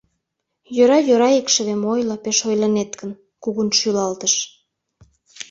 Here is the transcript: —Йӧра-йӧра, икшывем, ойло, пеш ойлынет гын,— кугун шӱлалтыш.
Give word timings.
—Йӧра-йӧра, 0.75 1.29
икшывем, 1.39 1.81
ойло, 1.93 2.15
пеш 2.23 2.37
ойлынет 2.49 2.91
гын,— 2.99 3.11
кугун 3.43 3.69
шӱлалтыш. 3.79 4.33